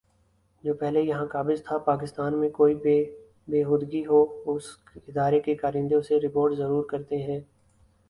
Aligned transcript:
جو 0.63 0.73
پہلے 0.73 1.01
یہاں 1.01 1.25
قابض 1.31 1.63
تھا 1.63 1.77
پاکستان 1.85 2.39
میں 2.39 2.49
کوئی 2.53 2.75
بھی 2.83 2.95
بے 3.47 3.63
ہودگی 3.63 4.05
ہو 4.05 4.23
اس 4.47 4.75
ادارے 4.97 5.39
کے 5.39 5.55
کارندے 5.55 5.95
اسے 5.95 6.19
رپورٹ 6.19 6.57
ضرور 6.57 6.83
کرتے 6.89 7.21
ہیں 7.23 7.39